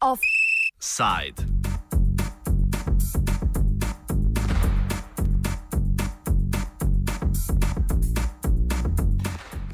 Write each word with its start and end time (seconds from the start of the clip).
Offside. 0.00 1.34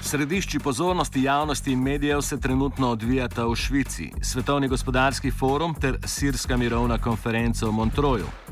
Središči 0.00 0.58
pozornosti 0.58 1.22
javnosti 1.22 1.72
in 1.72 1.82
medijev 1.82 2.20
se 2.20 2.40
trenutno 2.40 2.90
odvijata 2.90 3.46
v 3.46 3.54
Švici, 3.54 4.10
Svetovni 4.22 4.68
gospodarski 4.68 5.30
forum 5.30 5.74
ter 5.74 5.98
Sirska 6.04 6.56
mirovna 6.56 6.98
konferenca 6.98 7.66
v 7.66 7.72
Montroju. 7.72 8.45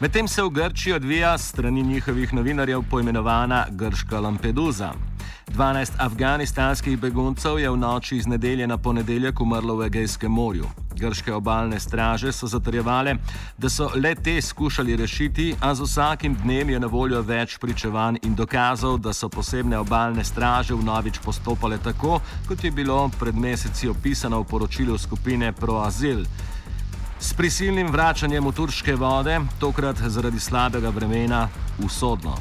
Medtem 0.00 0.28
se 0.28 0.42
v 0.42 0.50
Grčiji 0.50 0.92
odvija 0.92 1.38
strani 1.38 1.82
njihovih 1.82 2.34
novinarjev 2.34 2.82
poimenovana 2.90 3.66
Grška 3.70 4.20
Lampedusa. 4.20 4.92
12 5.56 5.92
afganistanskih 5.98 6.98
beguncev 6.98 7.58
je 7.58 7.70
v 7.70 7.76
noči 7.76 8.16
iz 8.16 8.26
nedelje 8.26 8.66
na 8.66 8.78
ponedeljek 8.78 9.40
umrlo 9.40 9.74
v 9.76 9.86
Egejskem 9.86 10.30
morju. 10.32 10.68
Grške 10.94 11.34
obalne 11.34 11.80
straže 11.80 12.32
so 12.32 12.46
zatrjevale, 12.46 13.16
da 13.58 13.68
so 13.68 13.90
le 13.94 14.14
te 14.14 14.40
skušali 14.42 14.96
rešiti, 14.96 15.54
a 15.60 15.74
z 15.74 15.82
vsakim 15.82 16.34
dnem 16.34 16.70
je 16.70 16.80
na 16.80 16.86
voljo 16.86 17.22
več 17.22 17.58
pričevanj 17.58 18.20
in 18.22 18.34
dokazov, 18.34 18.98
da 18.98 19.12
so 19.12 19.28
posebne 19.28 19.78
obalne 19.78 20.24
straže 20.24 20.74
v 20.74 20.84
novič 20.84 21.18
postopale 21.24 21.78
tako, 21.78 22.20
kot 22.48 22.64
je 22.64 22.70
bilo 22.70 23.10
pred 23.18 23.34
meseci 23.34 23.88
opisano 23.88 24.40
v 24.40 24.46
poročilu 24.46 24.98
skupine 24.98 25.52
ProAzil. 25.52 26.22
S 27.20 27.34
prisilnim 27.34 27.88
vračanjem 27.90 28.46
v 28.46 28.52
turške 28.54 28.94
vode, 28.94 29.40
tokrat 29.60 29.98
zaradi 30.06 30.38
slabega 30.40 30.90
vremena, 30.94 31.48
usodno. 31.84 32.36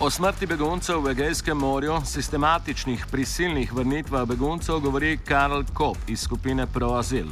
O 0.00 0.10
smrti 0.10 0.46
beguncev 0.46 1.02
v 1.02 1.10
Egejskem 1.10 1.58
morju, 1.58 1.96
sistematičnih 2.06 3.06
prisilnih 3.10 3.72
vrnitvah 3.74 4.22
beguncev, 4.28 4.78
govori 4.78 5.18
Karl 5.18 5.66
Kopp 5.74 5.98
iz 6.06 6.22
skupine 6.22 6.66
ProAzil. 6.66 7.26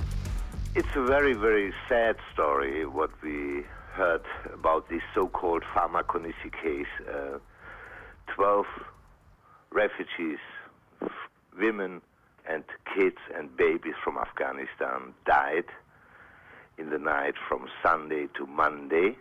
It's 0.74 0.96
a 0.96 1.06
very, 1.06 1.34
very 1.38 1.70
sad 1.88 2.16
story 2.32 2.84
what 2.84 3.10
we 3.22 3.62
heard 3.94 4.26
about 4.52 4.88
this 4.88 5.02
so 5.14 5.28
called 5.28 5.62
Pharmaconissi 5.74 6.50
case. 6.50 6.94
Uh, 7.06 7.38
12 8.34 8.66
refugees, 9.76 10.38
women 11.58 12.00
and 12.48 12.64
kids 12.94 13.18
and 13.36 13.54
babies 13.56 13.94
from 14.02 14.16
Afghanistan 14.16 15.12
died 15.26 15.66
in 16.78 16.88
the 16.88 16.98
night 16.98 17.34
from 17.46 17.66
Sunday 17.82 18.26
to 18.38 18.46
Monday. 18.46 19.16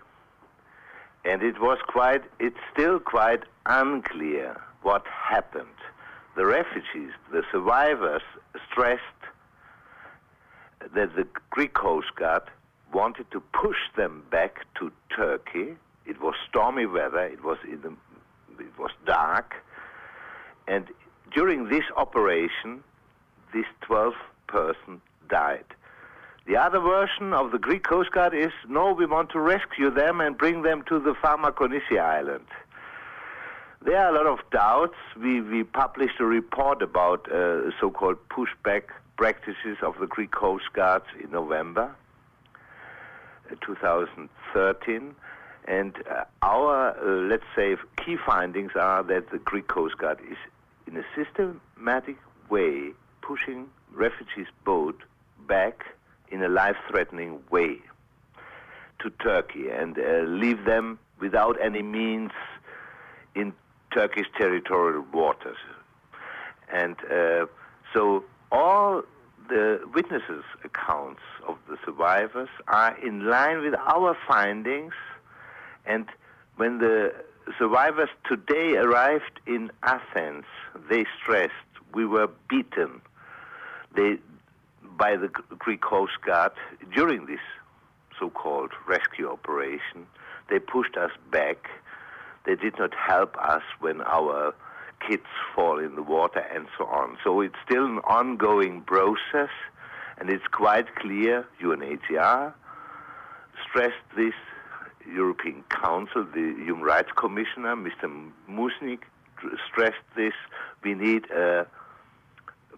And 1.25 1.43
it 1.43 1.59
was 1.59 1.77
quite, 1.87 2.23
it's 2.39 2.63
still 2.71 2.99
quite 2.99 3.43
unclear 3.65 4.61
what 4.81 5.03
happened. 5.07 5.79
The 6.37 6.45
refugees, 6.45 7.11
the 7.31 7.43
survivors, 7.51 8.21
stressed 8.71 9.01
that 10.93 11.15
the 11.15 11.27
Greek 11.49 11.73
Coast 11.73 12.15
Guard 12.15 12.43
wanted 12.93 13.29
to 13.31 13.41
push 13.41 13.81
them 13.97 14.23
back 14.31 14.65
to 14.79 14.91
Turkey. 15.13 15.75
It 16.05 16.21
was 16.21 16.35
stormy 16.47 16.85
weather. 16.85 17.25
It 17.25 17.43
was 17.43 17.57
in 17.63 17.81
the, 17.81 17.93
it 18.63 18.77
was 18.79 18.91
dark, 19.05 19.55
and 20.67 20.85
during 21.33 21.69
this 21.69 21.83
operation, 21.95 22.83
this 23.53 23.65
12 23.81 24.13
person 24.47 25.01
died. 25.29 25.65
The 26.47 26.57
other 26.57 26.79
version 26.79 27.33
of 27.33 27.51
the 27.51 27.57
Greek 27.57 27.83
Coast 27.83 28.11
Guard 28.11 28.35
is 28.35 28.51
no, 28.67 28.93
we 28.93 29.05
want 29.05 29.31
to 29.31 29.39
rescue 29.39 29.89
them 29.89 30.21
and 30.21 30.37
bring 30.37 30.61
them 30.61 30.83
to 30.83 30.99
the 30.99 31.13
Farmakonisi 31.13 31.99
Island. 31.99 32.45
There 33.81 33.97
are 33.97 34.09
a 34.09 34.17
lot 34.17 34.27
of 34.27 34.39
doubts. 34.51 34.95
We, 35.19 35.41
we 35.41 35.63
published 35.63 36.19
a 36.19 36.25
report 36.25 36.81
about 36.81 37.31
uh, 37.31 37.71
so 37.79 37.89
called 37.89 38.17
pushback 38.29 38.83
practices 39.17 39.77
of 39.81 39.95
the 39.99 40.07
Greek 40.07 40.31
Coast 40.31 40.65
Guards 40.73 41.05
in 41.23 41.31
November 41.31 41.95
uh, 43.51 43.55
2013. 43.65 45.15
And 45.67 45.95
uh, 46.09 46.25
our, 46.43 46.89
uh, 46.89 47.27
let's 47.27 47.43
say, 47.55 47.75
key 47.97 48.17
findings 48.23 48.71
are 48.75 49.01
that 49.03 49.31
the 49.31 49.39
Greek 49.39 49.67
Coast 49.67 49.97
Guard 49.97 50.19
is 50.29 50.37
in 50.87 50.97
a 50.97 51.03
systematic 51.15 52.17
way 52.49 52.91
pushing 53.21 53.67
refugees' 53.91 54.47
boat 54.63 55.01
back 55.47 55.85
in 56.29 56.43
a 56.43 56.49
life-threatening 56.49 57.39
way 57.49 57.77
to 58.99 59.09
Turkey 59.21 59.69
and 59.69 59.97
uh, 59.97 60.21
leave 60.23 60.65
them 60.65 60.99
without 61.19 61.55
any 61.61 61.81
means 61.81 62.31
in 63.35 63.53
Turkish 63.93 64.27
territorial 64.37 65.05
waters. 65.13 65.57
And 66.71 66.95
uh, 67.11 67.45
so 67.93 68.23
all 68.51 69.03
the 69.47 69.79
witnesses' 69.93 70.43
accounts 70.63 71.21
of 71.47 71.57
the 71.69 71.77
survivors 71.85 72.49
are 72.67 72.97
in 73.05 73.27
line 73.27 73.61
with 73.61 73.75
our 73.75 74.17
findings. 74.27 74.93
And 75.85 76.07
when 76.57 76.79
the 76.79 77.13
survivors 77.57 78.09
today 78.27 78.75
arrived 78.77 79.39
in 79.45 79.71
Athens, 79.83 80.45
they 80.89 81.05
stressed 81.21 81.53
we 81.93 82.05
were 82.05 82.29
beaten 82.49 83.01
they, 83.95 84.17
by 84.97 85.15
the 85.15 85.29
Greek 85.57 85.81
Coast 85.81 86.13
Guard 86.25 86.51
during 86.93 87.25
this 87.25 87.39
so-called 88.19 88.71
rescue 88.87 89.29
operation. 89.29 90.05
They 90.49 90.59
pushed 90.59 90.97
us 90.97 91.11
back. 91.31 91.69
They 92.45 92.55
did 92.55 92.77
not 92.77 92.93
help 92.93 93.35
us 93.37 93.63
when 93.79 94.01
our 94.01 94.53
kids 95.07 95.25
fall 95.55 95.79
in 95.79 95.95
the 95.95 96.03
water 96.03 96.45
and 96.53 96.67
so 96.77 96.85
on. 96.85 97.17
So 97.23 97.41
it's 97.41 97.55
still 97.65 97.85
an 97.85 97.99
ongoing 97.99 98.81
process, 98.81 99.49
and 100.17 100.29
it's 100.29 100.47
quite 100.51 100.95
clear 100.95 101.45
UNHCR 101.61 102.53
stressed 103.67 103.95
this 104.15 104.33
European 105.13 105.63
Council, 105.69 106.25
the 106.33 106.55
Human 106.63 106.83
Rights 106.83 107.09
Commissioner, 107.15 107.75
Mr. 107.75 108.09
Muižnieks, 108.49 109.03
stressed 109.69 110.05
this. 110.15 110.33
We 110.83 110.93
need 110.93 111.29
a 111.31 111.67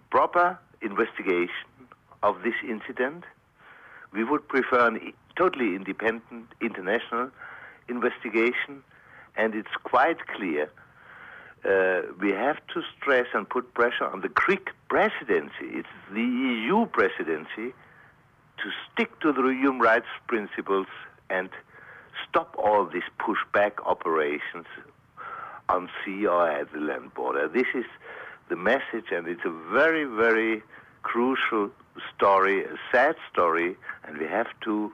proper 0.10 0.60
investigation 0.82 1.68
of 2.24 2.42
this 2.44 2.56
incident. 2.68 3.24
We 4.12 4.24
would 4.24 4.48
prefer 4.48 4.96
a 4.96 5.14
totally 5.36 5.76
independent 5.76 6.48
international 6.62 7.30
investigation, 7.88 8.84
and 9.36 9.54
it's 9.54 9.76
quite 9.84 10.28
clear 10.28 10.70
uh, 11.66 12.02
we 12.20 12.32
have 12.32 12.58
to 12.74 12.82
stress 12.96 13.28
and 13.34 13.50
put 13.50 13.74
pressure 13.74 14.06
on 14.06 14.22
the 14.22 14.30
Greek 14.30 14.70
presidency. 14.90 15.66
It's 15.80 15.88
the 16.12 16.22
EU 16.22 16.86
presidency 16.88 17.74
to 18.58 18.72
stick 18.92 19.20
to 19.20 19.32
the 19.32 19.42
human 19.50 19.80
rights 19.80 20.08
principles 20.28 20.88
and 21.30 21.50
stop 22.30 22.56
all 22.58 22.86
these 22.86 23.10
pushback 23.20 23.74
operations 23.86 24.66
on 25.70 25.90
sea 26.04 26.26
or 26.26 26.50
at 26.50 26.72
the 26.72 26.80
land 26.80 27.14
border. 27.14 27.48
This 27.48 27.68
is 27.76 27.86
the 28.50 28.56
message, 28.56 29.12
and 29.12 29.28
it's 29.28 29.46
a 29.46 29.56
very, 29.74 30.06
very 30.06 30.64
crucial 31.04 31.70
story, 32.16 32.64
a 32.64 32.78
sad 32.92 33.16
story, 33.32 33.76
and 34.06 34.18
we 34.18 34.26
have 34.26 34.48
to 34.66 34.92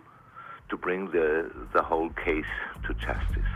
to 0.70 0.78
bring 0.78 1.12
the 1.12 1.52
the 1.74 1.82
whole 1.82 2.10
case 2.26 2.54
to 2.88 2.94
justice. 2.94 3.52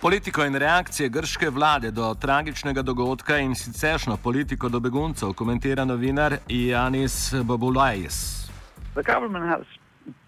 Politiko 0.00 0.44
in 0.44 0.54
reakcije 0.54 1.08
grške 1.08 1.50
vlade 1.50 1.90
do 1.90 2.14
tragičnega 2.14 2.82
dogodka 2.82 3.38
in 3.38 3.54
siceršno 3.54 4.16
politiko 4.16 4.68
do 4.68 4.80
beguncev 4.80 5.32
komentira 5.32 5.84
novinar 5.84 6.36
Janis 6.48 7.34
Babulajs. 7.34 8.51
The 8.94 9.02
government 9.02 9.46
has 9.46 9.64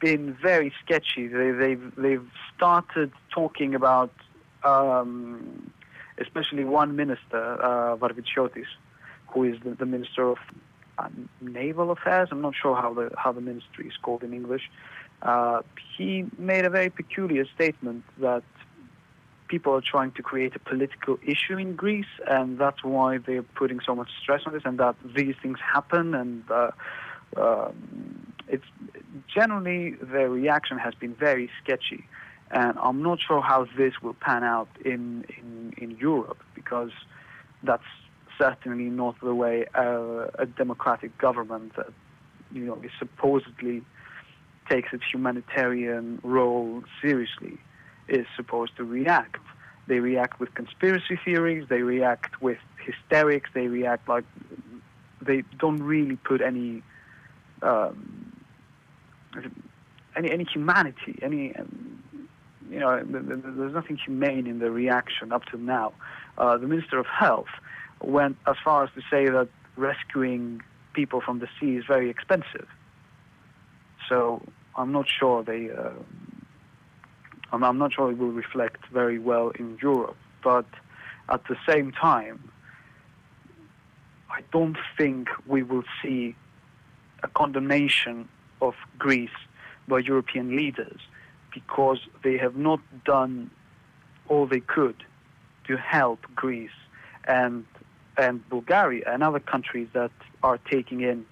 been 0.01 0.35
very 0.35 0.73
sketchy. 0.83 1.27
They, 1.27 1.51
they've, 1.51 1.95
they've 1.97 2.31
started 2.57 3.13
talking 3.31 3.75
about, 3.75 4.13
um, 4.63 5.71
especially 6.19 6.65
one 6.65 6.97
minister, 6.97 7.63
uh, 7.63 7.97
Varvitsiotis, 7.97 8.67
who 9.29 9.45
is 9.45 9.61
the, 9.65 9.71
the 9.71 9.87
minister 9.87 10.31
of 10.31 10.39
uh, 10.99 11.09
naval 11.41 11.91
affairs. 11.91 12.29
I'm 12.31 12.41
not 12.41 12.55
sure 12.55 12.77
how 12.77 12.95
the 12.95 13.11
how 13.17 13.33
the 13.33 13.41
ministry 13.41 13.89
is 13.89 13.97
called 14.01 14.23
in 14.23 14.33
English. 14.33 14.71
Uh, 15.23 15.63
he 15.97 16.25
made 16.39 16.65
a 16.65 16.71
very 16.71 16.91
peculiar 16.91 17.45
statement 17.47 18.05
that 18.19 18.45
people 19.49 19.75
are 19.75 19.81
trying 19.81 20.13
to 20.13 20.23
create 20.23 20.55
a 20.55 20.59
political 20.59 21.19
issue 21.27 21.57
in 21.57 21.75
Greece, 21.75 22.15
and 22.27 22.59
that's 22.59 22.83
why 22.85 23.19
they're 23.19 23.43
putting 23.43 23.81
so 23.81 23.95
much 23.95 24.11
stress 24.23 24.43
on 24.47 24.53
this, 24.53 24.63
and 24.65 24.79
that 24.79 24.95
these 25.17 25.35
things 25.43 25.59
happen, 25.61 26.15
and 26.15 26.49
uh, 26.51 26.71
um, 27.37 28.34
it's 28.49 28.65
generally 29.33 29.93
the 30.01 30.29
reaction 30.29 30.79
has 30.79 30.95
been 30.95 31.15
very 31.15 31.51
sketchy, 31.63 32.07
and 32.51 32.79
I'm 32.79 33.03
not 33.03 33.21
sure 33.21 33.41
how 33.41 33.67
this 33.77 33.95
will 34.03 34.15
pan 34.15 34.45
out 34.45 34.69
in 34.85 35.25
in, 35.39 35.75
in 35.79 35.91
Europe 35.93 36.43
because 36.55 36.93
that's 37.63 37.85
certainly 38.39 38.85
not 38.85 39.17
the 39.21 39.35
way 39.35 39.67
uh, 39.75 40.27
a 40.39 40.47
democratic 40.47 41.17
government 41.19 41.75
that 41.77 41.91
you 42.53 42.65
know 42.65 42.81
is 42.83 42.91
supposedly 42.99 43.83
takes 44.69 44.93
its 44.93 45.05
humanitarian 45.13 46.21
role 46.23 46.83
seriously 47.03 47.59
is 48.09 48.27
supposed 48.37 48.77
to 48.77 48.85
react. 48.85 49.37
They 49.87 50.01
react 50.01 50.41
with 50.41 50.55
conspiracy 50.55 51.19
theories. 51.25 51.67
They 51.69 51.83
react 51.83 52.41
with 52.41 52.59
hysterics. 52.85 53.51
They 53.53 53.69
react 53.69 54.09
like 54.09 54.25
they 55.21 55.43
don't 55.59 55.83
really 55.83 56.17
put 56.17 56.41
any 56.41 56.83
um, 57.63 58.24
any 60.17 60.31
any 60.31 60.45
humanity, 60.45 61.19
any 61.23 61.55
um, 61.57 62.03
you 62.71 62.81
know, 62.81 63.03
there's 63.05 63.75
nothing 63.75 63.97
humane 63.97 64.47
in 64.47 64.59
the 64.59 64.71
reaction 64.71 65.33
up 65.33 65.45
to 65.47 65.59
now. 65.59 65.93
Uh, 66.39 66.57
the 66.57 66.67
Minister 66.67 66.99
of 66.99 67.07
Health 67.07 67.49
went 68.01 68.37
as 68.47 68.57
far 68.65 68.85
as 68.85 68.91
to 68.95 69.01
say 69.11 69.27
that 69.29 69.49
rescuing 69.77 70.61
people 70.93 71.21
from 71.21 71.41
the 71.41 71.49
sea 71.61 71.77
is 71.77 71.85
very 71.87 72.11
expensive. 72.11 72.67
So 74.09 74.43
I'm 74.77 74.93
not 74.93 75.07
sure 75.09 75.43
they. 75.43 75.71
Uh, 75.71 75.91
I'm, 77.53 77.63
I'm 77.63 77.79
not 77.79 77.93
sure 77.93 78.11
it 78.11 78.19
will 78.19 78.33
reflect 78.33 78.87
very 78.93 79.19
well 79.19 79.51
in 79.51 79.79
Europe. 79.81 80.17
But 80.43 80.67
at 81.29 81.43
the 81.49 81.57
same 81.69 81.93
time, 81.93 82.51
I 84.31 84.43
don't 84.53 84.77
think 84.99 85.29
we 85.47 85.63
will 85.63 85.85
see 86.03 86.35
a 87.23 87.29
condemnation 87.29 88.29
of 88.69 88.75
Greece 88.99 89.39
by 89.89 89.99
European 89.99 90.57
leaders 90.57 91.01
because 91.53 92.01
they 92.23 92.37
have 92.39 92.57
not 92.57 92.81
done 93.05 93.51
all 94.29 94.47
they 94.47 94.61
could 94.61 94.97
to 95.69 95.77
help 95.77 96.21
Greece 96.35 96.79
and 97.27 97.65
and 98.17 98.49
Bulgaria 98.49 99.05
and 99.13 99.23
other 99.23 99.41
countries 99.41 99.89
that 99.93 100.13
are 100.43 100.59
taking 100.59 101.01
in 101.01 101.27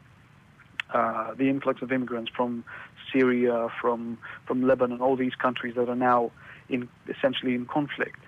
uh, 0.93 1.33
the 1.35 1.49
influx 1.49 1.81
of 1.81 1.93
immigrants 1.93 2.31
from 2.37 2.65
Syria, 3.13 3.69
from 3.81 4.19
from 4.47 4.67
Lebanon, 4.67 5.01
all 5.01 5.17
these 5.17 5.35
countries 5.35 5.75
that 5.77 5.89
are 5.89 6.03
now 6.13 6.31
in 6.69 6.89
essentially 7.09 7.55
in 7.55 7.67
conflict. 7.67 8.21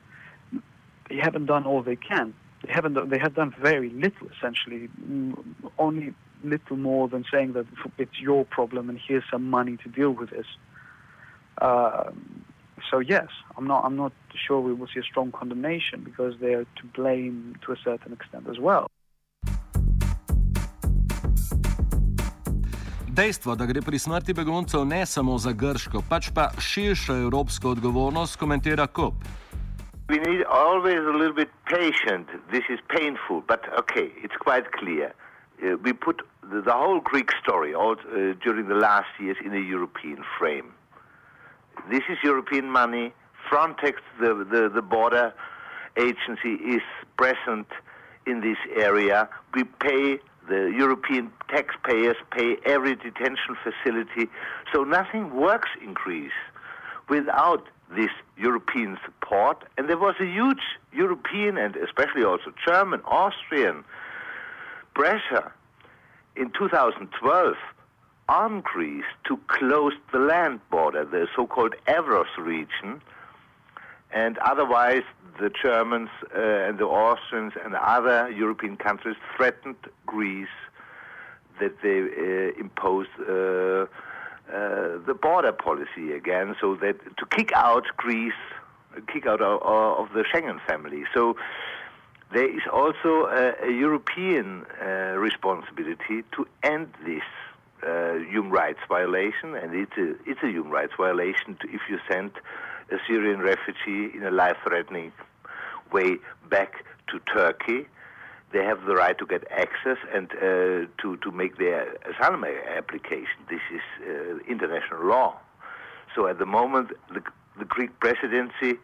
They 1.08 1.16
haven't 1.16 1.46
done 1.46 1.64
all 1.64 1.82
they 1.82 1.96
can. 1.96 2.34
They 2.64 2.72
haven't. 2.72 3.10
They 3.10 3.18
have 3.18 3.34
done 3.34 3.54
very 3.60 3.90
little, 3.90 4.28
essentially, 4.34 4.88
only 5.78 6.14
little 6.44 6.76
more 6.76 7.08
than 7.08 7.24
saying 7.32 7.52
that 7.54 7.66
it's 7.98 8.20
your 8.20 8.44
problem 8.44 8.88
and 8.90 8.98
here's 8.98 9.24
some 9.30 9.48
money 9.50 9.76
to 9.84 9.88
deal 9.88 10.10
with 10.10 10.30
this. 10.30 10.46
Uh, 11.60 12.10
so 12.90 12.98
yes, 12.98 13.28
I'm 13.56 13.66
not. 13.66 13.84
I'm 13.84 13.96
not 13.96 14.12
sure 14.34 14.60
we 14.60 14.72
will 14.72 14.88
see 14.92 15.00
a 15.00 15.02
strong 15.02 15.32
condemnation 15.32 16.02
because 16.04 16.34
they 16.40 16.54
are 16.54 16.64
to 16.64 16.84
blame 16.94 17.56
to 17.64 17.72
a 17.72 17.76
certain 17.76 18.12
extent 18.12 18.46
as 18.48 18.58
well. 18.58 18.86
Dejstvo, 23.14 23.54
da 23.54 23.66
gre 23.66 23.78
pri 23.80 23.98
smrti 23.98 24.34
beguncev 24.34 24.82
ne 24.86 25.06
samo 25.06 25.38
za 25.38 25.52
grško, 25.52 26.02
pač 26.08 26.32
pa 26.34 26.48
širšo 26.58 27.14
evropsko 27.14 27.70
odgovornost, 27.70 28.36
komentira 28.36 28.86
Kop. 28.86 29.14
We 30.08 30.18
need 30.18 30.42
always 30.50 30.98
a 30.98 31.14
little 31.16 31.32
bit 31.32 31.48
patient. 31.64 32.26
This 32.50 32.64
is 32.68 32.80
painful, 32.88 33.42
but 33.48 33.60
okay, 33.78 34.10
it's 34.24 34.36
quite 34.36 34.66
clear. 34.72 35.14
Uh, 35.62 35.76
we 35.84 35.92
put 35.92 36.22
the, 36.50 36.62
the 36.62 36.72
whole 36.72 37.00
Greek 37.00 37.30
story 37.42 37.74
all, 37.74 37.92
uh, 37.92 38.34
during 38.42 38.68
the 38.68 38.74
last 38.74 39.08
years 39.18 39.36
in 39.44 39.54
a 39.54 39.60
European 39.60 40.24
frame. 40.38 40.72
This 41.90 42.02
is 42.08 42.18
European 42.22 42.70
money. 42.70 43.12
Frontex, 43.50 43.94
the, 44.20 44.46
the, 44.50 44.70
the 44.74 44.82
border 44.82 45.34
agency, 45.96 46.54
is 46.54 46.82
present 47.16 47.66
in 48.26 48.40
this 48.40 48.56
area. 48.76 49.28
We 49.54 49.64
pay 49.64 50.18
the 50.48 50.72
European 50.76 51.32
taxpayers 51.48 52.16
pay 52.30 52.56
every 52.66 52.94
detention 52.96 53.56
facility. 53.62 54.30
So 54.72 54.84
nothing 54.84 55.34
works 55.34 55.70
in 55.82 55.94
Greece 55.94 56.32
without 57.08 57.66
this 57.94 58.10
European 58.36 58.98
support. 59.04 59.64
And 59.78 59.88
there 59.88 59.98
was 59.98 60.16
a 60.20 60.26
huge 60.26 60.62
European 60.92 61.56
and 61.56 61.76
especially 61.76 62.24
also 62.24 62.52
German, 62.66 63.00
Austrian 63.04 63.84
pressure 64.94 65.52
in 66.36 66.50
2012 66.58 67.54
on 68.28 68.60
Greece 68.60 69.04
to 69.28 69.38
close 69.48 69.92
the 70.12 70.18
land 70.18 70.60
border, 70.70 71.04
the 71.04 71.28
so-called 71.36 71.74
Evros 71.86 72.36
region, 72.38 73.02
and 74.10 74.38
otherwise 74.38 75.02
the 75.40 75.50
Germans 75.50 76.10
uh, 76.34 76.40
and 76.40 76.78
the 76.78 76.84
Austrians 76.84 77.52
and 77.64 77.74
other 77.74 78.30
European 78.30 78.76
countries 78.76 79.16
threatened 79.36 79.76
Greece 80.06 80.48
that 81.60 81.82
they 81.82 82.00
uh, 82.00 82.58
impose 82.58 83.06
uh, 83.20 83.86
uh, 84.52 84.98
the 85.06 85.16
border 85.20 85.52
policy 85.52 86.12
again, 86.12 86.54
so 86.60 86.76
that 86.76 86.96
to 87.16 87.26
kick 87.26 87.52
out 87.54 87.84
Greece, 87.96 88.32
kick 89.12 89.26
out 89.26 89.40
of, 89.40 89.62
of 89.62 90.12
the 90.14 90.24
Schengen 90.24 90.60
family. 90.66 91.04
So 91.12 91.36
there 92.34 92.50
is 92.50 92.66
also 92.70 93.26
a, 93.26 93.54
a 93.68 93.72
European 93.72 94.66
uh, 94.82 95.16
responsibility 95.28 96.24
to 96.32 96.46
end 96.62 96.88
this 97.06 97.22
uh, 97.86 98.14
human 98.28 98.50
rights 98.50 98.80
violation, 98.88 99.54
and 99.54 99.74
it's 99.74 99.96
a, 99.96 100.08
it's 100.30 100.42
a 100.42 100.48
human 100.48 100.72
rights 100.72 100.92
violation 100.96 101.56
to, 101.60 101.68
if 101.72 101.82
you 101.88 101.98
send 102.10 102.32
a 102.90 102.98
Syrian 103.06 103.40
refugee 103.40 104.10
in 104.16 104.24
a 104.24 104.30
life-threatening 104.30 105.12
way 105.92 106.18
back 106.50 106.84
to 107.08 107.20
Turkey. 107.32 107.86
They 108.52 108.64
have 108.64 108.84
the 108.84 108.94
right 108.94 109.16
to 109.18 109.26
get 109.26 109.44
access 109.50 109.98
and 110.12 110.30
uh, 110.32 110.40
to, 111.02 111.16
to 111.22 111.30
make 111.30 111.58
their 111.58 111.94
asylum 112.10 112.44
application. 112.76 113.38
This 113.48 113.60
is 113.72 113.80
uh, 114.00 114.38
international 114.48 115.06
law. 115.06 115.36
So 116.14 116.26
at 116.26 116.38
the 116.38 116.46
moment, 116.46 116.90
the, 117.12 117.22
the 117.58 117.64
Greek 117.64 117.98
presidency 118.00 118.78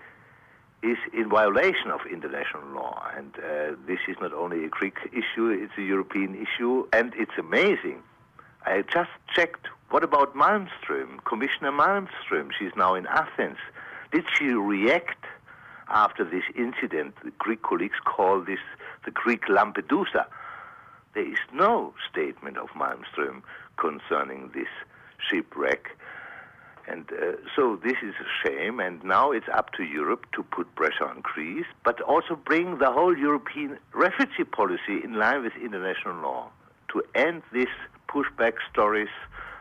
is 0.83 0.99
in 1.13 1.29
violation 1.29 1.91
of 1.91 2.01
international 2.11 2.67
law. 2.75 3.07
And 3.17 3.35
uh, 3.37 3.77
this 3.87 4.01
is 4.09 4.17
not 4.21 4.33
only 4.33 4.65
a 4.65 4.69
Greek 4.69 4.97
issue, 5.13 5.49
it's 5.49 5.77
a 5.77 5.83
European 5.83 6.35
issue. 6.35 6.87
And 6.93 7.13
it's 7.17 7.37
amazing. 7.39 8.03
I 8.65 8.83
just 8.83 9.11
checked 9.35 9.69
what 9.91 10.05
about 10.05 10.37
Malmström, 10.37 11.25
Commissioner 11.25 11.73
Malmström? 11.73 12.53
She's 12.57 12.71
now 12.77 12.95
in 12.95 13.07
Athens. 13.07 13.59
Did 14.13 14.25
she 14.33 14.45
react 14.51 15.25
after 15.89 16.25
this 16.25 16.45
incident? 16.57 17.17
The 17.25 17.33
Greek 17.33 17.63
colleagues 17.63 17.99
call 18.05 18.41
this 18.41 18.61
the 19.05 19.11
Greek 19.11 19.47
Lampedusa. 19.47 20.27
There 21.15 21.29
is 21.29 21.39
no 21.53 21.93
statement 22.09 22.57
of 22.57 22.69
Malmström 22.69 23.43
concerning 23.79 24.53
this 24.55 24.69
shipwreck. 25.29 25.97
And 26.91 27.05
uh, 27.13 27.37
so 27.55 27.79
this 27.85 27.99
is 28.03 28.15
a 28.21 28.29
shame, 28.49 28.81
and 28.81 29.03
now 29.05 29.31
it's 29.31 29.47
up 29.55 29.73
to 29.75 29.85
Europe 29.85 30.27
to 30.35 30.43
put 30.43 30.75
pressure 30.75 31.07
on 31.07 31.21
Greece, 31.23 31.67
but 31.85 32.01
also 32.01 32.35
bring 32.35 32.79
the 32.79 32.91
whole 32.91 33.17
European 33.17 33.79
refugee 33.95 34.43
policy 34.43 34.97
in 35.05 35.15
line 35.15 35.45
with 35.45 35.53
international 35.63 36.17
law 36.21 36.51
to 36.93 37.03
end 37.15 37.43
these 37.53 37.75
pushback 38.09 38.55
stories 38.73 39.15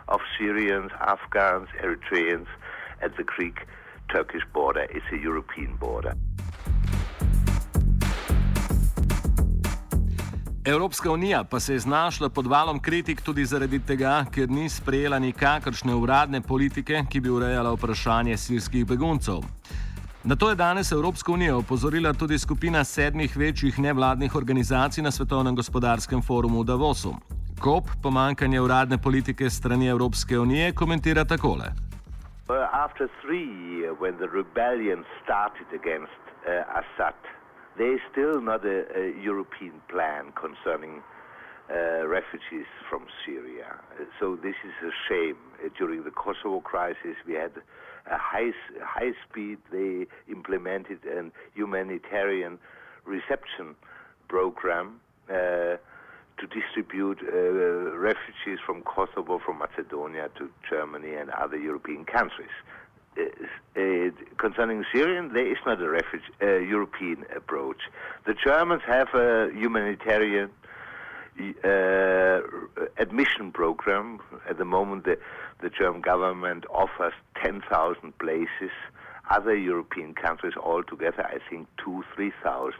of 0.07 0.21
Syrians, 0.39 0.91
Afghans, 0.99 1.67
Eritreans 1.83 2.47
at 3.01 3.15
the 3.15 3.23
Greek 3.23 3.59
Turkish 4.11 4.43
border. 4.51 4.87
It's 4.89 5.05
a 5.11 5.17
European 5.17 5.75
border. 5.75 6.15
Evropska 10.65 11.11
unija 11.11 11.43
pa 11.43 11.59
se 11.59 11.73
je 11.73 11.79
znašla 11.79 12.29
pod 12.29 12.47
valom 12.47 12.79
kritik 12.79 13.21
tudi 13.21 13.45
zaradi 13.45 13.79
tega, 13.79 14.25
ker 14.31 14.49
ni 14.49 14.69
sprejela 14.69 15.19
nikakršne 15.19 15.95
uradne 15.95 16.41
politike, 16.41 17.03
ki 17.09 17.19
bi 17.19 17.29
urejala 17.29 17.71
vprašanje 17.73 18.37
sirskih 18.37 18.85
beguncev. 18.85 19.39
Na 20.23 20.35
to 20.35 20.49
je 20.49 20.55
danes 20.55 20.91
Evropska 20.91 21.31
unija 21.31 21.57
opozorila 21.57 22.13
tudi 22.13 22.37
skupina 22.37 22.83
sedmih 22.83 23.37
večjih 23.37 23.79
nevladnih 23.79 24.35
organizacij 24.35 25.03
na 25.03 25.11
Svetovnem 25.11 25.55
gospodarskem 25.55 26.21
forumu 26.21 26.61
v 26.61 26.65
Davosu. 26.65 27.15
Kop 27.59 27.83
pomankanje 28.03 28.61
uradne 28.61 28.97
politike 28.97 29.49
strani 29.49 29.87
Evropske 29.87 30.39
unije 30.39 30.71
komentira 30.71 31.25
takole. 31.25 31.71
After 32.73 33.07
three 33.21 33.87
when 34.01 34.17
the 34.17 34.27
rebellion 34.27 35.05
started 35.23 35.67
against 35.81 36.19
uh, 36.27 36.79
Assad, 36.79 37.38
there 37.77 37.93
is 37.93 38.01
still 38.11 38.41
not 38.41 38.65
a, 38.65 38.85
a 38.97 39.21
European 39.21 39.81
plan 39.89 40.33
concerning 40.33 41.01
uh, 41.69 42.07
refugees 42.07 42.65
from 42.89 43.05
Syria. 43.25 43.79
So 44.19 44.35
this 44.35 44.55
is 44.65 44.73
a 44.83 44.91
shame. 45.07 45.37
Uh, 45.63 45.69
during 45.77 46.03
the 46.03 46.11
Kosovo 46.11 46.61
crisis, 46.61 47.15
we 47.27 47.33
had 47.33 47.51
a 48.09 48.17
high, 48.17 48.51
high 48.81 49.11
speed. 49.29 49.59
They 49.71 50.07
implemented 50.27 50.99
a 51.05 51.29
humanitarian 51.53 52.57
reception 53.05 53.75
program. 54.27 54.99
Uh, 55.29 55.77
to 56.39 56.47
distribute 56.47 57.19
uh, 57.21 57.97
refugees 57.97 58.59
from 58.65 58.81
Kosovo, 58.83 59.39
from 59.45 59.59
Macedonia 59.59 60.29
to 60.37 60.49
Germany 60.69 61.15
and 61.15 61.29
other 61.31 61.57
European 61.57 62.05
countries. 62.05 62.55
Uh, 63.19 64.11
concerning 64.37 64.85
Syrian, 64.93 65.33
there 65.33 65.49
is 65.49 65.57
not 65.65 65.81
a 65.81 65.89
refugee, 65.89 66.33
uh, 66.41 66.57
European 66.57 67.25
approach. 67.35 67.81
The 68.25 68.33
Germans 68.33 68.81
have 68.87 69.09
a 69.13 69.49
humanitarian 69.53 70.49
uh, 71.63 72.41
admission 72.97 73.51
program. 73.51 74.19
At 74.49 74.57
the 74.57 74.65
moment, 74.65 75.05
the, 75.05 75.17
the 75.61 75.69
German 75.69 76.01
government 76.01 76.65
offers 76.69 77.13
10,000 77.41 78.17
places. 78.17 78.71
Other 79.29 79.55
European 79.55 80.15
countries 80.15 80.53
altogether, 80.57 81.25
I 81.25 81.37
think, 81.49 81.67
two, 81.83 82.03
3,000. 82.15 82.73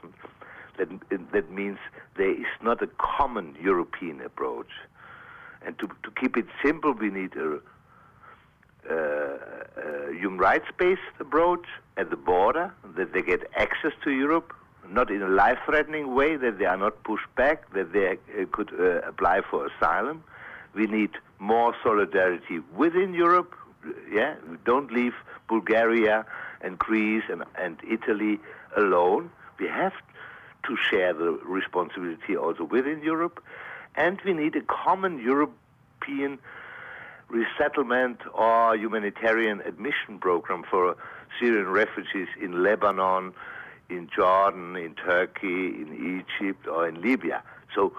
That, 0.78 0.90
that 1.32 1.52
means 1.52 1.78
there 2.18 2.32
is 2.32 2.48
not 2.62 2.82
a 2.82 2.90
common 2.98 3.56
European 3.62 4.22
approach. 4.22 4.72
And 5.62 5.78
to, 5.80 5.88
to 5.88 6.12
keep 6.20 6.38
it 6.38 6.48
simple, 6.64 6.94
we 6.94 7.10
need 7.10 7.36
a 7.36 7.60
human 10.20 10.40
rights-based 10.40 11.02
approach 11.20 11.66
at 11.98 12.10
the 12.10 12.16
border, 12.16 12.74
that 12.96 13.14
they 13.14 13.22
get 13.22 13.42
access 13.56 13.92
to 14.04 14.12
Europe, 14.12 14.54
not 14.90 15.10
in 15.12 15.22
a 15.22 15.28
life-threatening 15.28 16.16
way, 16.16 16.36
that 16.36 16.58
they 16.60 16.66
are 16.66 16.78
not 16.78 17.04
pushed 17.04 17.34
back, 17.36 17.72
that 17.74 17.94
they 17.94 18.08
uh, 18.12 18.46
could 18.52 18.72
uh, 18.74 19.02
apply 19.08 19.42
for 19.50 19.68
asylum. 19.68 20.24
We 20.74 20.88
need 20.88 21.12
more 21.40 21.76
solidarity 21.84 22.60
within 22.76 23.14
Europe. 23.14 23.56
Yeah, 24.12 24.36
don't 24.66 24.92
leave 24.92 25.14
Bulgaria 25.48 26.26
and 26.62 26.78
Greece 26.78 27.24
and, 27.30 27.44
and 27.56 27.78
Italy 27.90 28.40
alone. 28.76 29.32
We 29.60 29.68
have 29.68 29.94
to 30.68 30.76
share 30.90 31.14
the 31.14 31.32
responsibility 31.44 32.36
also 32.36 32.64
within 32.64 33.02
Europe, 33.02 33.42
and 33.96 34.20
we 34.26 34.34
need 34.34 34.56
a 34.56 34.62
common 34.62 35.20
European 35.20 36.40
resettlement 37.30 38.20
or 38.34 38.76
humanitarian 38.76 39.62
admission 39.62 40.20
program 40.20 40.64
for 40.70 40.96
Syrian 41.40 41.68
refugees 41.68 42.28
in 42.42 42.64
Lebanon, 42.64 43.34
in 43.90 44.10
Jordan, 44.16 44.76
in 44.76 44.96
Turkey, 44.96 45.68
in 45.82 46.24
Egypt, 46.40 46.68
or 46.68 46.88
in 46.88 47.02
Libya. 47.02 47.44
So, 47.76 47.94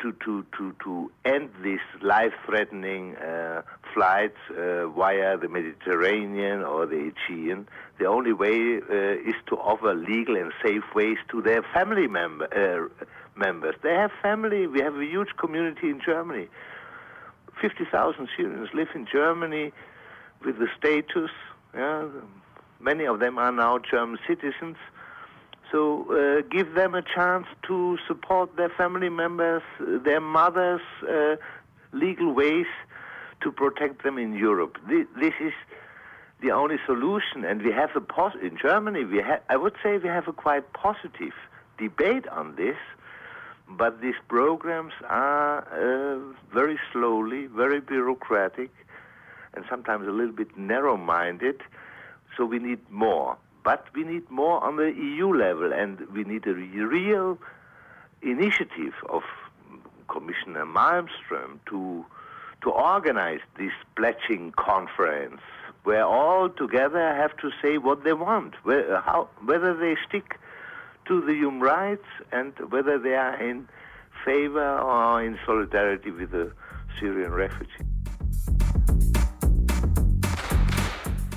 to, 0.00 0.12
to, 0.24 0.46
to, 0.56 0.74
to 0.82 1.12
end 1.24 1.50
these 1.62 1.80
life 2.00 2.32
threatening 2.46 3.16
uh, 3.16 3.62
flights 3.92 4.38
uh, 4.50 4.88
via 4.88 5.36
the 5.36 5.48
Mediterranean 5.48 6.62
or 6.62 6.86
the 6.86 7.12
Aegean, 7.12 7.68
the 7.98 8.06
only 8.06 8.32
way 8.32 8.78
uh, 8.78 9.28
is 9.28 9.34
to 9.48 9.56
offer 9.56 9.94
legal 9.94 10.36
and 10.36 10.52
safe 10.64 10.84
ways 10.94 11.18
to 11.30 11.42
their 11.42 11.62
family 11.74 12.06
member, 12.06 12.48
uh, 12.54 13.04
members. 13.38 13.74
They 13.82 13.94
have 13.94 14.10
family, 14.22 14.66
we 14.66 14.80
have 14.80 14.96
a 14.96 15.04
huge 15.04 15.36
community 15.38 15.90
in 15.90 16.00
Germany. 16.04 16.48
50,000 17.60 18.28
Syrians 18.36 18.68
live 18.74 18.88
in 18.94 19.06
Germany 19.10 19.72
with 20.44 20.58
the 20.58 20.68
status. 20.78 21.30
Yeah, 21.74 22.08
many 22.80 23.04
of 23.04 23.20
them 23.20 23.38
are 23.38 23.52
now 23.52 23.78
German 23.78 24.18
citizens. 24.26 24.76
So 25.70 26.06
uh, 26.10 26.42
give 26.50 26.74
them 26.74 26.94
a 26.94 27.02
chance 27.02 27.46
to 27.68 27.98
support 28.08 28.56
their 28.56 28.70
family 28.70 29.08
members, 29.08 29.62
their 29.78 30.20
mothers, 30.20 30.80
uh, 31.08 31.36
legal 31.92 32.32
ways 32.32 32.66
to 33.42 33.52
protect 33.52 34.02
them 34.02 34.18
in 34.18 34.32
Europe. 34.32 34.78
This, 34.88 35.34
is 35.40 35.52
the 36.40 36.50
only 36.50 36.76
solution, 36.86 37.44
and 37.44 37.62
we 37.62 37.70
have 37.72 37.90
a 37.94 38.00
pos- 38.00 38.36
in 38.42 38.58
Germany. 38.60 39.04
We 39.04 39.20
ha- 39.20 39.40
I 39.48 39.56
would 39.56 39.74
say 39.82 39.98
we 39.98 40.08
have 40.08 40.26
a 40.26 40.32
quite 40.32 40.72
positive 40.72 41.34
debate 41.78 42.26
on 42.28 42.56
this 42.56 42.76
but 43.70 44.00
these 44.00 44.16
programs 44.28 44.92
are 45.08 45.60
uh, 45.60 46.18
very 46.52 46.78
slowly, 46.92 47.46
very 47.46 47.80
bureaucratic, 47.80 48.70
and 49.54 49.64
sometimes 49.68 50.06
a 50.06 50.10
little 50.10 50.34
bit 50.34 50.56
narrow 50.56 50.96
minded. 50.96 51.60
So 52.36 52.44
we 52.44 52.58
need 52.58 52.80
more. 52.90 53.36
But 53.62 53.86
we 53.94 54.04
need 54.04 54.28
more 54.30 54.62
on 54.64 54.76
the 54.76 54.92
EU 54.92 55.34
level, 55.34 55.72
and 55.72 56.00
we 56.12 56.24
need 56.24 56.46
a 56.46 56.54
real 56.54 57.38
initiative 58.22 58.94
of 59.08 59.22
Commissioner 60.08 60.64
Malmström 60.64 61.58
to, 61.66 62.04
to 62.62 62.70
organize 62.70 63.40
this 63.58 63.72
pledging 63.96 64.52
conference 64.52 65.40
where 65.84 66.04
all 66.04 66.48
together 66.48 67.14
have 67.14 67.36
to 67.38 67.50
say 67.62 67.78
what 67.78 68.04
they 68.04 68.12
want, 68.12 68.54
where, 68.64 69.00
how, 69.00 69.28
whether 69.44 69.74
they 69.74 69.96
stick 70.06 70.38
to 71.10 71.20
the 71.26 71.34
human 71.34 71.60
rights 71.60 72.10
and 72.30 72.52
whether 72.72 72.96
they 72.96 73.16
are 73.16 73.36
in 73.50 73.66
favor 74.24 74.70
or 74.78 75.24
in 75.26 75.36
solidarity 75.44 76.10
with 76.12 76.30
the 76.30 76.46
Syrian 76.98 77.32
refugees. 77.44 77.86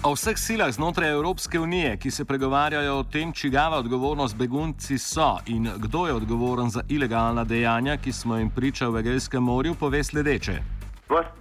O 0.04 0.12
vseh 0.16 0.36
silah 0.38 0.72
znotraj 0.72 1.12
Evropske 1.12 1.60
unije, 1.60 1.98
ki 1.98 2.12
se 2.12 2.26
pregovarjajo 2.26 2.96
o 3.00 3.04
tem, 3.04 3.32
čigava 3.34 3.78
odgovornost 3.78 4.36
begunci 4.38 4.98
so 4.98 5.38
in 5.48 5.70
kdo 5.78 6.08
je 6.08 6.14
odgovoren 6.14 6.70
za 6.70 6.82
ilegalna 6.90 7.44
dejanja, 7.44 7.98
ki 7.98 8.12
smo 8.12 8.38
jim 8.38 8.50
priča 8.50 8.90
v 8.90 9.00
Egejskem 9.00 9.44
morju, 9.44 9.76
pove 9.80 10.04
sledeče. 10.04 10.60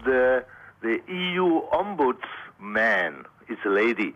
The, 0.04 0.44
the 0.80 0.96
EU 1.08 1.48
ombudsman 1.80 3.14
is 3.48 3.58
a 3.66 3.68
lady. 3.68 4.14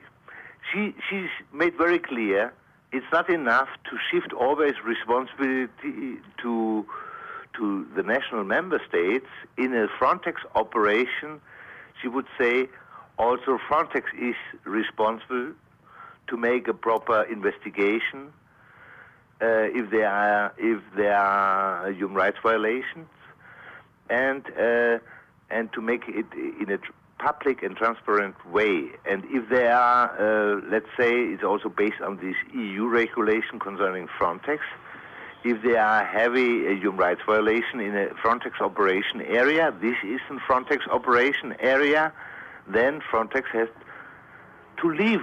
She, 0.71 0.95
she's 1.09 1.31
made 1.53 1.75
very 1.79 1.99
clear 1.99 2.53
it's 2.97 3.13
not 3.13 3.29
enough 3.29 3.69
to 3.91 3.99
shift 4.11 4.33
always 4.33 4.75
responsibility 4.85 6.19
to 6.43 6.87
to 7.57 7.87
the 7.97 8.03
national 8.03 8.45
member 8.45 8.81
states 8.89 9.27
in 9.57 9.75
a 9.75 9.87
Frontex 9.99 10.35
operation. 10.55 11.41
She 12.01 12.09
would 12.09 12.27
say 12.39 12.69
also 13.19 13.59
Frontex 13.69 14.05
is 14.19 14.37
responsible 14.65 15.53
to 16.29 16.37
make 16.37 16.69
a 16.69 16.75
proper 16.75 17.23
investigation 17.23 18.33
uh, 19.41 19.81
if 19.81 19.91
there 19.91 20.09
are 20.09 20.55
if 20.57 20.81
there 20.97 21.17
are 21.17 21.91
human 21.93 22.17
rights 22.17 22.39
violations 22.43 23.09
and 24.09 24.43
uh, 24.59 24.99
and 25.51 25.73
to 25.75 25.81
make 25.81 26.05
it 26.09 26.27
in 26.63 26.71
a 26.71 26.79
public 27.19 27.63
and 27.63 27.77
transparent 27.77 28.35
way. 28.51 28.91
And 29.05 29.25
if 29.27 29.49
there 29.49 29.75
are, 29.75 30.11
uh, 30.19 30.61
let's 30.71 30.89
say, 30.99 31.13
it's 31.13 31.43
also 31.43 31.69
based 31.69 32.01
on 32.01 32.17
this 32.17 32.37
EU 32.55 32.87
regulation 32.89 33.59
concerning 33.59 34.09
Frontex, 34.19 34.59
if 35.45 35.63
there 35.63 35.81
are 35.81 36.05
heavy 36.05 36.67
uh, 36.67 36.71
human 36.71 36.97
rights 36.99 37.21
violation 37.27 37.81
in 37.81 37.97
a 37.97 38.07
Frontex 38.23 38.61
operation 38.61 39.21
area, 39.23 39.73
this 39.81 39.97
is 40.05 40.21
a 40.31 40.35
Frontex 40.51 40.87
operation 40.91 41.55
area, 41.61 42.13
then 42.67 43.01
Frontex 43.01 43.45
has 43.53 43.69
to 44.83 44.91
leave 44.91 45.23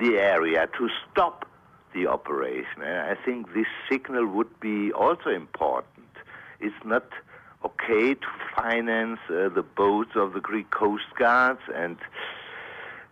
the 0.00 0.18
area 0.18 0.68
to 0.78 0.88
stop 1.10 1.46
the 1.94 2.06
operation. 2.06 2.82
And 2.82 2.98
I 2.98 3.14
think 3.14 3.52
this 3.52 3.66
signal 3.90 4.26
would 4.26 4.58
be 4.60 4.92
also 4.92 5.30
important. 5.30 6.06
It's 6.60 6.84
not 6.84 7.06
okay 7.64 8.14
to 8.14 8.26
finance 8.56 9.20
uh, 9.28 9.48
the 9.48 9.62
boats 9.62 10.12
of 10.14 10.32
the 10.32 10.40
Greek 10.40 10.70
Coast 10.70 11.04
Guards 11.18 11.60
and 11.74 11.96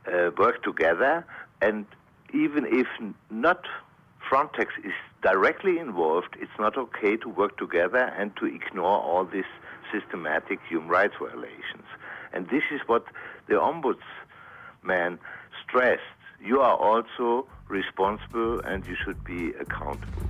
uh, 0.06 0.30
work 0.36 0.62
together. 0.62 1.24
And 1.60 1.86
even 2.32 2.66
if 2.66 2.86
not 3.30 3.66
Frontex 4.28 4.68
is 4.84 4.92
directly 5.22 5.78
involved, 5.78 6.36
it's 6.40 6.58
not 6.58 6.76
okay 6.76 7.16
to 7.16 7.28
work 7.28 7.58
together 7.58 8.12
and 8.16 8.34
to 8.36 8.46
ignore 8.46 8.98
all 8.98 9.24
these 9.24 9.50
systematic 9.92 10.60
human 10.68 10.88
rights 10.88 11.14
violations. 11.18 11.84
And 12.32 12.48
this 12.48 12.62
is 12.70 12.80
what 12.86 13.04
the 13.48 13.54
ombudsman 13.54 15.18
stressed. 15.62 16.02
You 16.42 16.60
are 16.60 16.76
also 16.76 17.46
responsible 17.68 18.60
and 18.60 18.86
you 18.86 18.96
should 19.04 19.22
be 19.24 19.52
accountable. 19.60 20.29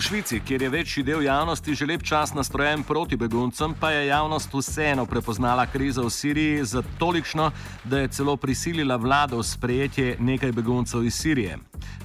V 0.00 0.04
Švici, 0.04 0.40
kjer 0.40 0.62
je 0.62 0.68
večji 0.68 1.02
del 1.04 1.22
javnosti 1.22 1.74
že 1.74 1.86
lep 1.86 2.02
čas 2.02 2.30
nastrojen 2.34 2.82
proti 2.88 3.16
beguncem, 3.20 3.74
pa 3.80 3.90
je 3.90 4.06
javnost 4.06 4.54
vseeno 4.54 5.04
prepoznala 5.06 5.66
krizo 5.66 6.02
v 6.06 6.10
Siriji 6.10 6.64
za 6.64 6.82
tolikšno, 6.98 7.50
da 7.84 7.98
je 7.98 8.08
celo 8.08 8.36
prisilila 8.36 8.96
vlado 8.96 9.36
v 9.36 9.44
sprejetje 9.44 10.16
nekaj 10.18 10.52
beguncev 10.52 11.04
iz 11.04 11.20
Sirije. 11.20 11.58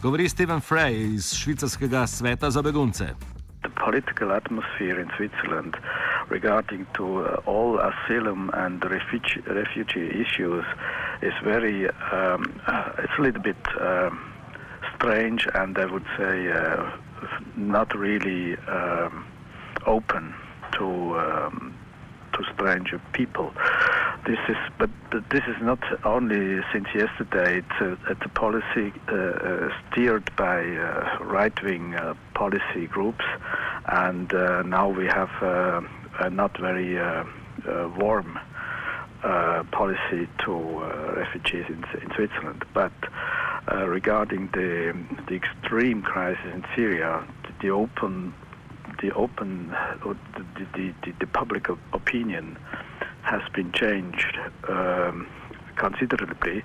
Govori 0.04 0.28
Steven 0.30 0.60
Frey 0.60 1.16
iz 1.16 1.32
Švicarskega 1.40 2.08
sveta 2.08 2.52
za 2.52 2.62
begunce. 2.62 3.16
The 3.64 3.72
political 3.86 4.32
atmosphere 4.32 5.00
in 5.00 5.08
Switzerland 5.16 5.80
regarding 6.30 6.84
to 6.98 7.06
uh, 7.24 7.40
all 7.48 7.80
asylum 7.80 8.52
and 8.54 8.84
refugee, 8.84 9.40
refugee 9.48 10.08
issues 10.24 10.66
is 11.22 11.34
very, 11.44 11.88
um, 12.12 12.44
uh, 12.68 13.04
it's 13.04 13.18
a 13.20 13.22
little 13.22 13.42
bit 13.42 13.64
um, 13.80 14.20
strange 14.96 15.48
and 15.54 15.78
I 15.78 15.86
would 15.86 16.08
say 16.18 16.52
uh, 16.52 17.05
not 17.58 17.96
really 17.98 18.58
um, 18.68 19.26
open 19.86 20.34
to 20.74 21.18
um, 21.18 21.76
to 22.34 22.44
stranger 22.54 23.02
people. 23.14 23.54
This 24.26 24.40
is, 24.50 24.58
but, 24.78 24.90
but, 25.12 25.30
this 25.30 25.44
is 25.48 25.56
not 25.62 25.80
only 26.04 26.62
since 26.74 26.88
yesterday. 26.94 27.60
It's 27.60 27.82
a, 27.82 27.92
it's 28.12 28.26
a 28.26 28.30
policy 28.30 28.92
uh, 29.08 29.14
uh 29.14 29.70
steered 29.92 30.36
by 30.36 30.66
uh, 30.66 31.20
right-wing 31.22 31.96
uh, 31.96 32.16
policy 32.34 32.88
groups, 32.88 33.24
and 33.88 34.34
uh, 34.34 34.64
now 34.64 34.90
we 34.90 35.06
have 35.06 35.30
a 36.20 36.30
not 36.30 36.58
very 36.58 37.00
uh, 37.00 37.24
uh, 37.68 37.90
warm 37.98 38.40
uh, 39.24 39.64
policy 39.72 40.28
to 40.46 40.54
refugees 41.16 41.66
in, 41.68 41.84
in, 42.02 42.12
Switzerland. 42.16 42.64
But 42.74 42.94
regarding 43.88 44.48
the 44.54 44.96
the 45.28 45.36
extreme 45.36 46.02
crisis 46.02 46.46
in 46.54 46.66
Syria, 46.76 47.24
the 47.62 47.70
open 47.70 48.34
the 49.02 49.12
open 49.14 49.70
the, 50.04 50.16
the, 50.74 50.94
the, 51.04 51.12
the 51.20 51.28
public 51.28 51.68
opinion 51.94 52.58
has 53.24 53.42
been 53.54 53.72
changed 53.72 54.38
um, 54.70 55.28
considerably. 55.76 56.64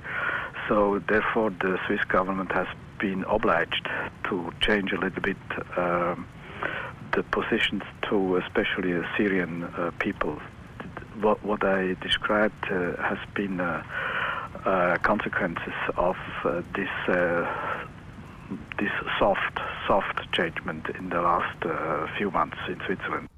So 0.68 1.02
therefore, 1.08 1.50
the 1.50 1.78
Swiss 1.86 2.04
government 2.04 2.52
has 2.52 2.66
been 2.98 3.24
obliged 3.24 3.88
to 4.28 4.52
change 4.60 4.92
a 4.92 5.00
little 5.00 5.22
bit 5.22 5.36
um, 5.76 6.26
the 7.12 7.22
positions 7.24 7.82
to 8.08 8.36
especially 8.36 8.92
the 8.92 9.04
Syrian 9.16 9.64
uh, 9.64 9.90
people. 9.98 10.38
What, 11.20 11.42
what 11.44 11.64
I 11.64 11.94
described 12.00 12.70
uh, 12.70 12.96
has 13.02 13.18
been 13.34 13.60
uh, 13.60 13.82
uh 14.64 14.98
consequences 14.98 15.72
of 15.96 16.16
uh, 16.44 16.62
this 16.74 16.90
uh, 17.08 17.46
this 18.78 18.92
soft 19.18 19.58
soft 19.90 20.20
judgment 20.30 20.86
in 21.00 21.08
the 21.08 21.20
last 21.20 21.58
few 22.16 22.30
months 22.30 22.58
in 22.68 22.80
Switzerland. 22.86 23.28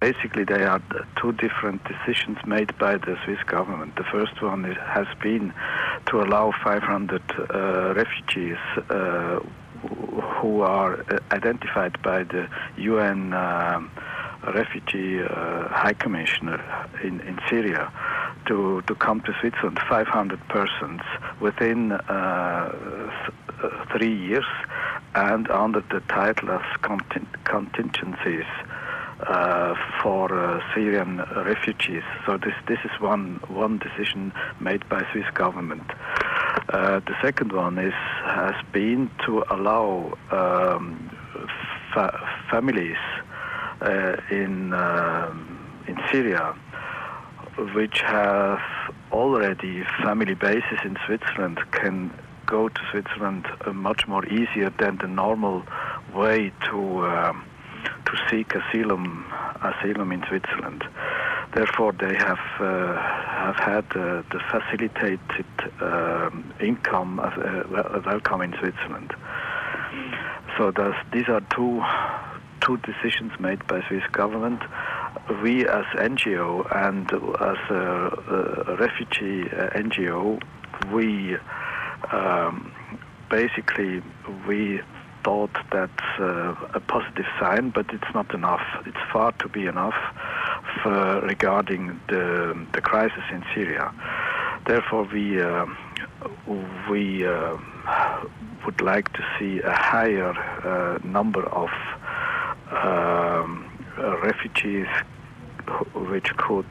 Basically, 0.00 0.44
there 0.44 0.66
are 0.66 0.80
two 1.20 1.32
different 1.32 1.82
decisions 1.84 2.38
made 2.46 2.72
by 2.78 2.96
the 2.96 3.18
Swiss 3.22 3.42
government. 3.46 3.96
The 3.96 4.04
first 4.04 4.40
one 4.40 4.64
is, 4.64 4.78
has 4.78 5.06
been 5.22 5.52
to 6.06 6.22
allow 6.22 6.54
500 6.64 7.20
uh, 7.20 7.92
refugees 7.94 8.56
uh, 8.88 9.40
who 10.40 10.62
are 10.62 11.00
uh, 11.00 11.18
identified 11.32 12.00
by 12.02 12.24
the 12.24 12.48
UN 12.78 13.34
um, 13.34 13.90
Refugee 14.54 15.20
uh, 15.20 15.68
High 15.68 15.92
Commissioner 15.92 16.64
in, 17.04 17.20
in 17.20 17.38
Syria 17.50 17.92
to, 18.46 18.80
to 18.86 18.94
come 18.94 19.20
to 19.20 19.36
Switzerland, 19.38 19.78
500 19.86 20.40
persons 20.48 21.02
within 21.40 21.92
uh, 21.92 22.72
th- 23.60 23.72
three 23.92 24.16
years 24.16 24.46
and 25.14 25.50
under 25.50 25.80
the 25.90 26.00
title 26.08 26.50
of 26.50 26.62
contingencies 27.44 28.44
uh, 29.26 29.74
for 30.02 30.32
uh, 30.32 30.62
Syrian 30.74 31.18
refugees. 31.44 32.02
So 32.26 32.38
this 32.38 32.54
this 32.68 32.78
is 32.84 33.00
one 33.00 33.40
one 33.48 33.78
decision 33.78 34.32
made 34.60 34.88
by 34.88 35.04
Swiss 35.12 35.28
government. 35.34 35.90
Uh, 36.68 37.00
the 37.00 37.14
second 37.20 37.52
one 37.52 37.78
is 37.78 37.94
has 38.24 38.54
been 38.72 39.10
to 39.26 39.44
allow 39.50 40.16
um, 40.30 41.10
fa- 41.92 42.18
families 42.50 42.96
uh, 43.80 44.16
in 44.30 44.72
um, 44.72 45.82
in 45.86 45.98
Syria 46.10 46.54
which 47.74 48.00
have 48.00 48.60
already 49.12 49.84
family 50.02 50.34
bases 50.34 50.78
in 50.84 50.96
Switzerland 51.04 51.58
can 51.72 52.10
go 52.50 52.68
to 52.68 52.80
Switzerland 52.90 53.46
uh, 53.64 53.72
much 53.72 54.08
more 54.08 54.26
easier 54.26 54.70
than 54.78 54.98
the 54.98 55.06
normal 55.06 55.62
way 56.14 56.52
to 56.68 57.06
um, 57.06 57.44
to 58.06 58.12
seek 58.28 58.54
asylum 58.54 59.24
asylum 59.62 60.10
in 60.12 60.22
Switzerland. 60.28 60.84
Therefore, 61.54 61.92
they 61.92 62.14
have 62.16 62.44
uh, 62.58 62.96
have 63.44 63.56
had 63.56 63.84
uh, 63.96 64.22
the 64.32 64.40
facilitated 64.50 65.46
um, 65.80 66.52
income 66.60 67.20
of, 67.20 67.32
uh, 67.38 68.00
welcome 68.04 68.40
in 68.42 68.52
Switzerland. 68.58 69.14
So 70.58 70.72
these 71.12 71.28
are 71.28 71.42
two 71.54 71.82
two 72.60 72.76
decisions 72.78 73.32
made 73.38 73.66
by 73.66 73.80
Swiss 73.88 74.06
government. 74.12 74.60
We 75.42 75.66
as 75.66 75.86
NGO 75.96 76.66
and 76.86 77.10
as 77.40 77.60
a, 77.70 78.72
a 78.72 78.76
refugee 78.76 79.42
uh, 79.50 79.70
NGO, 79.70 80.40
we 80.92 81.36
um, 82.12 82.72
basically 83.30 84.02
we 84.46 84.80
thought 85.24 85.50
that's 85.70 86.18
uh, 86.18 86.54
a 86.74 86.80
positive 86.80 87.26
sign, 87.38 87.70
but 87.70 87.86
it's 87.92 88.14
not 88.14 88.32
enough. 88.34 88.62
It's 88.86 88.96
far 89.12 89.32
to 89.32 89.48
be 89.48 89.66
enough 89.66 89.94
for, 90.82 91.20
regarding 91.20 92.00
the, 92.08 92.66
the 92.72 92.80
crisis 92.80 93.24
in 93.30 93.44
Syria. 93.54 93.92
Therefore, 94.66 95.04
we 95.12 95.40
uh, 95.40 95.66
we 96.90 97.26
uh, 97.26 97.56
would 98.64 98.80
like 98.80 99.12
to 99.14 99.24
see 99.38 99.60
a 99.60 99.72
higher 99.72 100.32
uh, 100.32 100.98
number 101.02 101.44
of 101.48 101.70
um, 102.70 103.66
refugees 104.22 104.86
which 105.94 106.36
could 106.36 106.66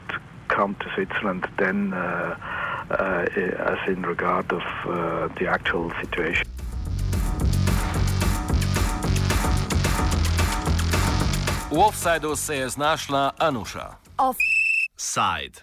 come 0.48 0.74
to 0.76 0.90
Switzerland 0.94 1.48
then 1.58 1.92
uh, 1.92 1.96
uh, 1.96 2.49
Uh, 2.90 3.24
eh, 3.36 3.72
as 3.72 3.78
in 3.86 4.02
regard 4.02 4.52
of 4.52 4.62
uh, 4.84 5.28
the 5.38 5.46
actual 5.46 5.92
situation. 6.00 6.44
V 11.70 11.76
offsajdu 11.78 12.36
se 12.36 12.56
je 12.56 12.68
znašla 12.68 13.32
Anuša. 13.38 13.90
Offside. 14.18 15.58